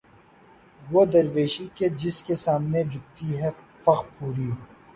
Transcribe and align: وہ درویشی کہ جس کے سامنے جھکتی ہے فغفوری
وہ 0.81 1.03
درویشی 1.05 1.67
کہ 1.75 1.89
جس 1.99 2.21
کے 2.23 2.35
سامنے 2.37 2.83
جھکتی 2.83 3.37
ہے 3.41 3.49
فغفوری 3.83 4.49